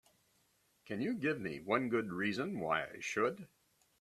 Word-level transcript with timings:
Can 0.85 0.99
you 0.99 1.13
give 1.13 1.39
me 1.39 1.59
one 1.59 1.87
good 1.87 2.11
reason 2.11 2.59
why 2.59 2.85
I 2.87 3.01
should? 3.01 3.47